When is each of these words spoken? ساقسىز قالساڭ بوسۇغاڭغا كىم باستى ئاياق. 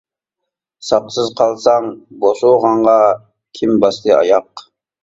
ساقسىز 0.87 1.29
قالساڭ 1.41 1.91
بوسۇغاڭغا 2.25 2.97
كىم 3.61 3.79
باستى 3.87 4.19
ئاياق. 4.21 4.71